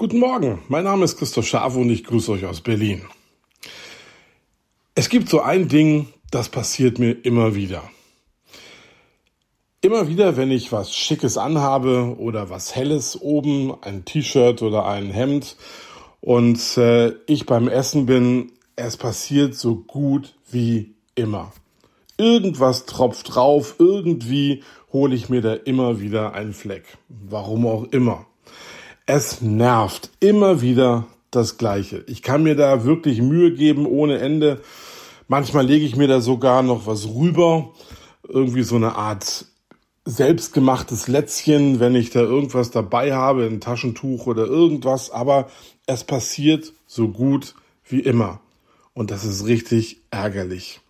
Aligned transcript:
Guten 0.00 0.18
Morgen, 0.18 0.60
mein 0.68 0.84
Name 0.84 1.04
ist 1.04 1.18
Christoph 1.18 1.46
Schaaf 1.46 1.76
und 1.76 1.90
ich 1.90 2.04
grüße 2.04 2.32
euch 2.32 2.46
aus 2.46 2.62
Berlin. 2.62 3.02
Es 4.94 5.10
gibt 5.10 5.28
so 5.28 5.42
ein 5.42 5.68
Ding, 5.68 6.08
das 6.30 6.48
passiert 6.48 6.98
mir 6.98 7.22
immer 7.22 7.54
wieder. 7.54 7.82
Immer 9.82 10.08
wieder, 10.08 10.38
wenn 10.38 10.50
ich 10.50 10.72
was 10.72 10.96
Schickes 10.96 11.36
anhabe 11.36 12.16
oder 12.18 12.48
was 12.48 12.74
Helles 12.74 13.20
oben, 13.20 13.74
ein 13.82 14.06
T-Shirt 14.06 14.62
oder 14.62 14.86
ein 14.86 15.10
Hemd 15.10 15.58
und 16.22 16.78
äh, 16.78 17.10
ich 17.26 17.44
beim 17.44 17.68
Essen 17.68 18.06
bin, 18.06 18.52
es 18.76 18.96
passiert 18.96 19.54
so 19.54 19.76
gut 19.76 20.34
wie 20.50 20.94
immer. 21.14 21.52
Irgendwas 22.16 22.86
tropft 22.86 23.34
drauf, 23.34 23.74
irgendwie 23.78 24.62
hole 24.94 25.14
ich 25.14 25.28
mir 25.28 25.42
da 25.42 25.52
immer 25.52 26.00
wieder 26.00 26.32
einen 26.32 26.54
Fleck. 26.54 26.96
Warum 27.10 27.66
auch 27.66 27.84
immer. 27.90 28.24
Es 29.12 29.40
nervt 29.40 30.08
immer 30.20 30.60
wieder 30.60 31.04
das 31.32 31.58
Gleiche. 31.58 32.04
Ich 32.06 32.22
kann 32.22 32.44
mir 32.44 32.54
da 32.54 32.84
wirklich 32.84 33.20
Mühe 33.20 33.52
geben 33.52 33.84
ohne 33.84 34.20
Ende. 34.20 34.60
Manchmal 35.26 35.66
lege 35.66 35.84
ich 35.84 35.96
mir 35.96 36.06
da 36.06 36.20
sogar 36.20 36.62
noch 36.62 36.86
was 36.86 37.08
rüber. 37.08 37.72
Irgendwie 38.28 38.62
so 38.62 38.76
eine 38.76 38.94
Art 38.94 39.46
selbstgemachtes 40.04 41.08
Lätzchen, 41.08 41.80
wenn 41.80 41.96
ich 41.96 42.10
da 42.10 42.20
irgendwas 42.20 42.70
dabei 42.70 43.12
habe, 43.12 43.46
ein 43.46 43.60
Taschentuch 43.60 44.28
oder 44.28 44.46
irgendwas. 44.46 45.10
Aber 45.10 45.50
es 45.86 46.04
passiert 46.04 46.72
so 46.86 47.08
gut 47.08 47.56
wie 47.88 47.98
immer. 47.98 48.40
Und 48.94 49.10
das 49.10 49.24
ist 49.24 49.44
richtig 49.44 50.02
ärgerlich. 50.12 50.82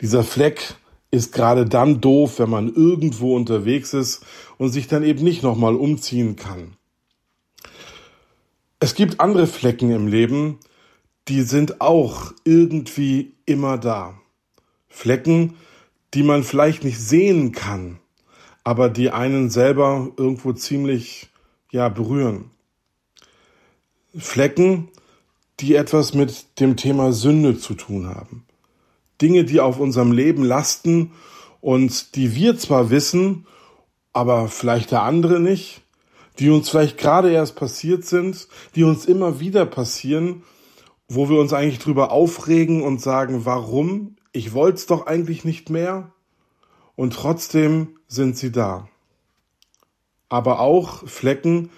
Dieser 0.00 0.24
Fleck 0.24 0.76
ist 1.10 1.34
gerade 1.34 1.66
dann 1.66 2.00
doof, 2.00 2.38
wenn 2.38 2.48
man 2.48 2.72
irgendwo 2.72 3.36
unterwegs 3.36 3.92
ist 3.92 4.24
und 4.56 4.70
sich 4.70 4.88
dann 4.88 5.02
eben 5.02 5.22
nicht 5.22 5.42
nochmal 5.42 5.76
umziehen 5.76 6.36
kann. 6.36 6.78
Es 8.82 8.94
gibt 8.94 9.20
andere 9.20 9.46
Flecken 9.46 9.90
im 9.90 10.06
Leben, 10.06 10.58
die 11.28 11.42
sind 11.42 11.82
auch 11.82 12.32
irgendwie 12.44 13.34
immer 13.44 13.76
da. 13.76 14.18
Flecken, 14.88 15.54
die 16.14 16.22
man 16.22 16.44
vielleicht 16.44 16.82
nicht 16.82 16.98
sehen 16.98 17.52
kann, 17.52 17.98
aber 18.64 18.88
die 18.88 19.10
einen 19.10 19.50
selber 19.50 20.10
irgendwo 20.16 20.54
ziemlich 20.54 21.28
ja 21.70 21.90
berühren. 21.90 22.50
Flecken, 24.16 24.88
die 25.60 25.74
etwas 25.74 26.14
mit 26.14 26.58
dem 26.58 26.78
Thema 26.78 27.12
Sünde 27.12 27.58
zu 27.58 27.74
tun 27.74 28.06
haben. 28.06 28.46
Dinge, 29.20 29.44
die 29.44 29.60
auf 29.60 29.78
unserem 29.78 30.12
Leben 30.12 30.42
lasten 30.42 31.12
und 31.60 32.16
die 32.16 32.34
wir 32.34 32.56
zwar 32.56 32.88
wissen, 32.88 33.46
aber 34.14 34.48
vielleicht 34.48 34.90
der 34.90 35.02
andere 35.02 35.38
nicht, 35.38 35.82
die 36.38 36.50
uns 36.50 36.70
vielleicht 36.70 36.98
gerade 36.98 37.30
erst 37.30 37.56
passiert 37.56 38.04
sind, 38.04 38.48
die 38.74 38.84
uns 38.84 39.06
immer 39.06 39.40
wieder 39.40 39.66
passieren, 39.66 40.42
wo 41.08 41.28
wir 41.28 41.40
uns 41.40 41.52
eigentlich 41.52 41.80
drüber 41.80 42.12
aufregen 42.12 42.82
und 42.82 43.00
sagen, 43.00 43.44
warum? 43.44 44.16
Ich 44.32 44.52
wollte 44.54 44.76
es 44.76 44.86
doch 44.86 45.06
eigentlich 45.06 45.44
nicht 45.44 45.68
mehr. 45.68 46.12
Und 46.94 47.14
trotzdem 47.14 47.96
sind 48.06 48.36
sie 48.36 48.52
da. 48.52 48.88
Aber 50.28 50.60
auch 50.60 51.06
Flecken, 51.08 51.70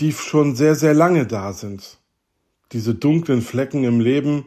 die 0.00 0.12
schon 0.12 0.56
sehr, 0.56 0.74
sehr 0.74 0.94
lange 0.94 1.26
da 1.26 1.52
sind. 1.52 1.98
Diese 2.72 2.94
dunklen 2.94 3.42
Flecken 3.42 3.84
im 3.84 4.00
Leben, 4.00 4.46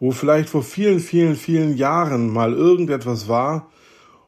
wo 0.00 0.10
vielleicht 0.10 0.48
vor 0.48 0.62
vielen, 0.62 1.00
vielen, 1.00 1.36
vielen 1.36 1.76
Jahren 1.76 2.30
mal 2.30 2.52
irgendetwas 2.52 3.28
war 3.28 3.70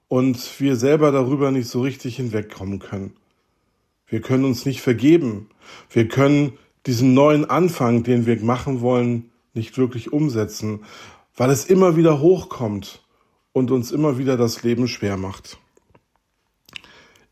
und 0.09 0.61
wir 0.61 0.77
selber 0.77 1.13
darüber 1.13 1.51
nicht 1.51 1.69
so 1.69 1.83
richtig 1.83 2.17
hinwegkommen 2.17 2.79
können. 2.79 3.15
Wir 4.11 4.21
können 4.21 4.45
uns 4.45 4.67
nicht 4.67 4.83
vergeben. 4.83 5.49
Wir 5.89 6.09
können 6.09 6.59
diesen 6.85 7.15
neuen 7.15 7.49
Anfang, 7.49 8.03
den 8.03 8.27
wir 8.27 8.39
machen 8.43 8.83
wollen, 8.83 9.31
nicht 9.55 9.79
wirklich 9.79 10.13
umsetzen, 10.13 10.85
weil 11.37 11.51
es 11.51 11.65
immer 11.65 11.97
wieder 11.97 12.21
hochkommt 12.21 13.03
und 13.53 13.71
uns 13.71 13.93
immer 13.93 14.19
wieder 14.19 14.37
das 14.37 14.63
Leben 14.63 14.89
schwer 14.89 15.17
macht. 15.17 15.59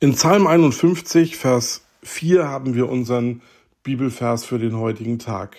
In 0.00 0.14
Psalm 0.14 0.47
51, 0.47 1.36
Vers 1.36 1.84
4 2.02 2.48
haben 2.48 2.75
wir 2.75 2.88
unseren 2.88 3.42
Bibelvers 3.82 4.44
für 4.44 4.58
den 4.58 4.76
heutigen 4.76 5.19
Tag. 5.19 5.56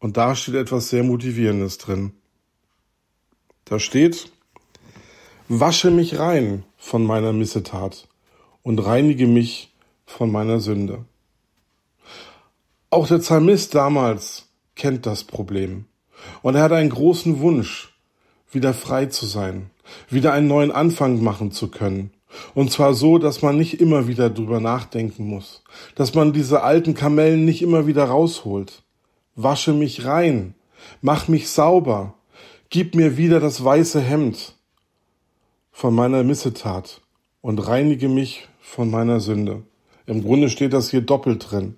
Und 0.00 0.16
da 0.16 0.34
steht 0.34 0.56
etwas 0.56 0.88
sehr 0.88 1.04
Motivierendes 1.04 1.78
drin. 1.78 2.12
Da 3.64 3.78
steht, 3.78 4.32
Wasche 5.48 5.90
mich 5.90 6.18
rein 6.18 6.64
von 6.78 7.04
meiner 7.04 7.32
Missetat 7.32 8.08
und 8.62 8.78
reinige 8.78 9.26
mich 9.26 9.71
von 10.06 10.30
meiner 10.30 10.60
Sünde. 10.60 11.04
Auch 12.90 13.06
der 13.06 13.18
Psalmist 13.18 13.74
damals 13.74 14.48
kennt 14.76 15.06
das 15.06 15.24
Problem. 15.24 15.86
Und 16.42 16.54
er 16.54 16.62
hat 16.62 16.72
einen 16.72 16.90
großen 16.90 17.40
Wunsch, 17.40 17.94
wieder 18.50 18.74
frei 18.74 19.06
zu 19.06 19.26
sein, 19.26 19.70
wieder 20.08 20.32
einen 20.32 20.48
neuen 20.48 20.70
Anfang 20.70 21.22
machen 21.22 21.52
zu 21.52 21.68
können. 21.68 22.10
Und 22.54 22.70
zwar 22.70 22.94
so, 22.94 23.18
dass 23.18 23.42
man 23.42 23.56
nicht 23.56 23.80
immer 23.80 24.06
wieder 24.08 24.30
drüber 24.30 24.60
nachdenken 24.60 25.26
muss, 25.26 25.62
dass 25.94 26.14
man 26.14 26.32
diese 26.32 26.62
alten 26.62 26.94
Kamellen 26.94 27.44
nicht 27.44 27.62
immer 27.62 27.86
wieder 27.86 28.04
rausholt. 28.04 28.82
Wasche 29.36 29.72
mich 29.72 30.04
rein, 30.04 30.54
mach 31.00 31.28
mich 31.28 31.48
sauber, 31.48 32.14
gib 32.70 32.94
mir 32.94 33.16
wieder 33.16 33.40
das 33.40 33.62
weiße 33.64 34.00
Hemd 34.00 34.54
von 35.70 35.94
meiner 35.94 36.22
Missetat 36.22 37.00
und 37.40 37.58
reinige 37.66 38.08
mich 38.08 38.48
von 38.60 38.90
meiner 38.90 39.20
Sünde. 39.20 39.62
Im 40.06 40.22
Grunde 40.22 40.48
steht 40.48 40.72
das 40.72 40.90
hier 40.90 41.00
doppelt 41.00 41.50
drin. 41.50 41.76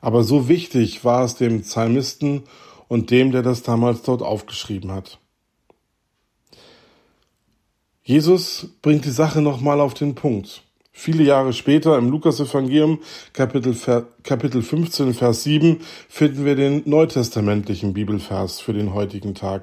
Aber 0.00 0.22
so 0.22 0.48
wichtig 0.48 1.04
war 1.04 1.24
es 1.24 1.34
dem 1.34 1.62
Psalmisten 1.62 2.44
und 2.88 3.10
dem, 3.10 3.32
der 3.32 3.42
das 3.42 3.62
damals 3.62 4.02
dort 4.02 4.22
aufgeschrieben 4.22 4.92
hat. 4.92 5.18
Jesus 8.02 8.68
bringt 8.80 9.04
die 9.04 9.10
Sache 9.10 9.42
nochmal 9.42 9.80
auf 9.80 9.92
den 9.94 10.14
Punkt. 10.14 10.62
Viele 10.92 11.22
Jahre 11.22 11.52
später 11.52 11.96
im 11.96 12.10
Lukas-Evangelium, 12.10 13.00
Kapitel, 13.32 13.76
Kapitel 14.22 14.62
15, 14.62 15.14
Vers 15.14 15.44
7, 15.44 15.80
finden 16.08 16.44
wir 16.44 16.56
den 16.56 16.82
neutestamentlichen 16.86 17.92
Bibelvers 17.92 18.60
für 18.60 18.72
den 18.72 18.94
heutigen 18.94 19.34
Tag. 19.34 19.62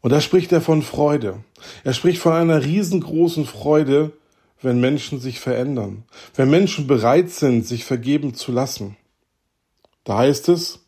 Und 0.00 0.10
da 0.10 0.20
spricht 0.20 0.52
er 0.52 0.60
von 0.60 0.82
Freude. 0.82 1.42
Er 1.84 1.92
spricht 1.92 2.20
von 2.20 2.32
einer 2.32 2.64
riesengroßen 2.64 3.46
Freude, 3.46 4.12
wenn 4.62 4.80
Menschen 4.80 5.20
sich 5.20 5.40
verändern, 5.40 6.04
wenn 6.34 6.50
Menschen 6.50 6.86
bereit 6.86 7.30
sind, 7.30 7.66
sich 7.66 7.84
vergeben 7.84 8.34
zu 8.34 8.52
lassen. 8.52 8.96
Da 10.04 10.18
heißt 10.18 10.48
es, 10.48 10.80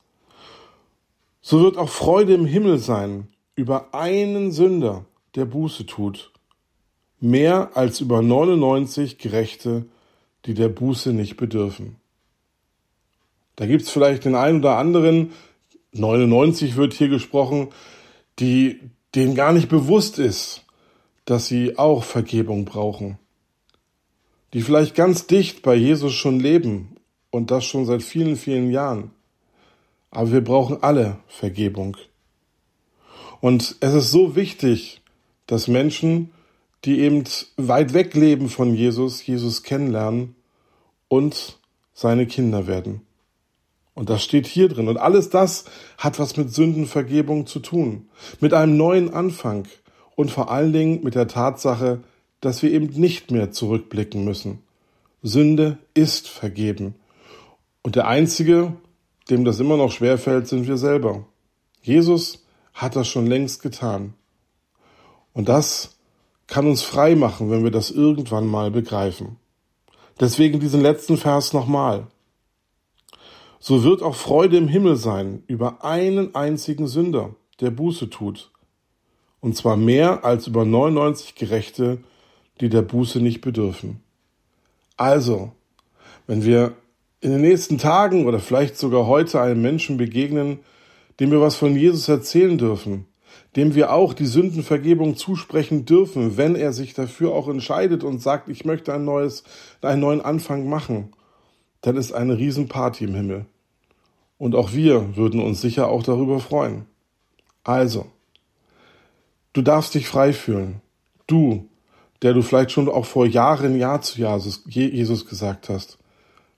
so 1.40 1.62
wird 1.62 1.76
auch 1.76 1.88
Freude 1.88 2.34
im 2.34 2.46
Himmel 2.46 2.78
sein 2.78 3.28
über 3.54 3.94
einen 3.94 4.52
Sünder, 4.52 5.04
der 5.34 5.44
Buße 5.44 5.86
tut, 5.86 6.30
mehr 7.20 7.70
als 7.74 8.00
über 8.00 8.22
99 8.22 9.18
Gerechte, 9.18 9.86
die 10.44 10.54
der 10.54 10.68
Buße 10.68 11.12
nicht 11.12 11.36
bedürfen. 11.36 11.96
Da 13.56 13.66
gibt's 13.66 13.90
vielleicht 13.90 14.24
den 14.24 14.34
einen 14.34 14.60
oder 14.60 14.76
anderen, 14.76 15.32
99 15.92 16.76
wird 16.76 16.94
hier 16.94 17.08
gesprochen, 17.08 17.68
die 18.38 18.80
denen 19.14 19.34
gar 19.34 19.52
nicht 19.52 19.68
bewusst 19.68 20.18
ist, 20.18 20.64
dass 21.26 21.46
sie 21.46 21.78
auch 21.78 22.02
Vergebung 22.02 22.64
brauchen 22.64 23.18
die 24.52 24.62
vielleicht 24.62 24.94
ganz 24.94 25.26
dicht 25.26 25.62
bei 25.62 25.74
Jesus 25.74 26.12
schon 26.12 26.40
leben 26.40 26.96
und 27.30 27.50
das 27.50 27.64
schon 27.64 27.86
seit 27.86 28.02
vielen, 28.02 28.36
vielen 28.36 28.70
Jahren. 28.70 29.10
Aber 30.10 30.30
wir 30.32 30.44
brauchen 30.44 30.82
alle 30.82 31.18
Vergebung. 31.26 31.96
Und 33.40 33.76
es 33.80 33.94
ist 33.94 34.10
so 34.10 34.36
wichtig, 34.36 35.00
dass 35.46 35.68
Menschen, 35.68 36.30
die 36.84 37.00
eben 37.00 37.24
weit 37.56 37.94
weg 37.94 38.14
leben 38.14 38.48
von 38.48 38.74
Jesus, 38.74 39.26
Jesus 39.26 39.62
kennenlernen 39.62 40.36
und 41.08 41.58
seine 41.94 42.26
Kinder 42.26 42.66
werden. 42.66 43.02
Und 43.94 44.10
das 44.10 44.22
steht 44.22 44.46
hier 44.46 44.68
drin. 44.68 44.88
Und 44.88 44.96
alles 44.96 45.30
das 45.30 45.64
hat 45.98 46.18
was 46.18 46.36
mit 46.36 46.52
Sündenvergebung 46.52 47.46
zu 47.46 47.60
tun. 47.60 48.08
Mit 48.40 48.54
einem 48.54 48.76
neuen 48.76 49.12
Anfang. 49.12 49.68
Und 50.14 50.30
vor 50.30 50.50
allen 50.50 50.72
Dingen 50.72 51.02
mit 51.02 51.14
der 51.14 51.28
Tatsache, 51.28 52.02
dass 52.42 52.62
wir 52.62 52.70
eben 52.72 52.88
nicht 52.88 53.30
mehr 53.30 53.52
zurückblicken 53.52 54.24
müssen. 54.24 54.58
Sünde 55.22 55.78
ist 55.94 56.28
vergeben. 56.28 56.96
Und 57.82 57.96
der 57.96 58.08
Einzige, 58.08 58.74
dem 59.30 59.44
das 59.44 59.60
immer 59.60 59.76
noch 59.76 59.92
schwerfällt, 59.92 60.48
sind 60.48 60.66
wir 60.66 60.76
selber. 60.76 61.24
Jesus 61.82 62.44
hat 62.74 62.96
das 62.96 63.08
schon 63.08 63.26
längst 63.26 63.62
getan. 63.62 64.14
Und 65.32 65.48
das 65.48 65.96
kann 66.48 66.66
uns 66.66 66.82
frei 66.82 67.14
machen, 67.14 67.50
wenn 67.50 67.62
wir 67.62 67.70
das 67.70 67.92
irgendwann 67.92 68.46
mal 68.46 68.72
begreifen. 68.72 69.36
Deswegen 70.20 70.58
diesen 70.58 70.80
letzten 70.80 71.16
Vers 71.16 71.52
nochmal. 71.52 72.08
So 73.60 73.84
wird 73.84 74.02
auch 74.02 74.16
Freude 74.16 74.56
im 74.56 74.66
Himmel 74.66 74.96
sein 74.96 75.44
über 75.46 75.84
einen 75.84 76.34
einzigen 76.34 76.88
Sünder, 76.88 77.36
der 77.60 77.70
Buße 77.70 78.10
tut. 78.10 78.50
Und 79.40 79.56
zwar 79.56 79.76
mehr 79.76 80.24
als 80.24 80.48
über 80.48 80.64
99 80.64 81.36
Gerechte, 81.36 82.02
die 82.62 82.68
der 82.68 82.82
Buße 82.82 83.20
nicht 83.20 83.40
bedürfen. 83.40 84.00
Also, 84.96 85.50
wenn 86.28 86.44
wir 86.44 86.74
in 87.20 87.32
den 87.32 87.40
nächsten 87.40 87.76
Tagen 87.76 88.24
oder 88.26 88.38
vielleicht 88.38 88.78
sogar 88.78 89.06
heute 89.06 89.40
einem 89.40 89.60
Menschen 89.60 89.96
begegnen, 89.96 90.60
dem 91.18 91.32
wir 91.32 91.40
was 91.40 91.56
von 91.56 91.76
Jesus 91.76 92.08
erzählen 92.08 92.56
dürfen, 92.56 93.06
dem 93.56 93.74
wir 93.74 93.92
auch 93.92 94.14
die 94.14 94.26
Sündenvergebung 94.26 95.16
zusprechen 95.16 95.84
dürfen, 95.84 96.36
wenn 96.36 96.54
er 96.54 96.72
sich 96.72 96.94
dafür 96.94 97.32
auch 97.32 97.48
entscheidet 97.48 98.04
und 98.04 98.22
sagt, 98.22 98.48
ich 98.48 98.64
möchte 98.64 98.94
ein 98.94 99.04
neues, 99.04 99.42
einen 99.82 100.00
neuen 100.00 100.20
Anfang 100.20 100.68
machen, 100.68 101.12
dann 101.80 101.96
ist 101.96 102.12
eine 102.12 102.38
Riesenparty 102.38 103.04
im 103.04 103.14
Himmel. 103.14 103.46
Und 104.38 104.54
auch 104.54 104.72
wir 104.72 105.16
würden 105.16 105.40
uns 105.40 105.60
sicher 105.60 105.88
auch 105.88 106.04
darüber 106.04 106.38
freuen. 106.38 106.86
Also, 107.64 108.06
du 109.52 109.62
darfst 109.62 109.94
dich 109.94 110.06
frei 110.06 110.32
fühlen. 110.32 110.80
Du, 111.26 111.68
der 112.22 112.34
du 112.34 112.42
vielleicht 112.42 112.70
schon 112.70 112.88
auch 112.88 113.06
vor 113.06 113.26
Jahren 113.26 113.76
Ja 113.76 114.00
zu 114.00 114.20
Jesus 114.20 115.26
gesagt 115.26 115.68
hast. 115.68 115.98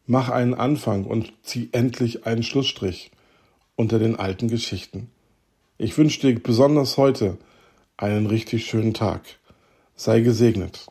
Mach 0.06 0.28
einen 0.28 0.55
Anfang 0.55 1.05
und 1.05 1.32
zieh 1.43 1.70
endlich 1.72 2.26
einen 2.26 2.43
Schlussstrich 2.43 3.11
unter 3.75 3.99
den 3.99 4.16
alten 4.16 4.49
Geschichten. 4.49 5.11
Ich 5.78 5.96
wünsche 5.96 6.20
dir 6.20 6.38
besonders 6.38 6.99
heute 6.99 7.38
einen 7.96 8.26
richtig 8.26 8.66
schönen 8.66 8.94
Tag. 8.94 9.22
Sei 9.96 10.20
gesegnet. 10.20 10.87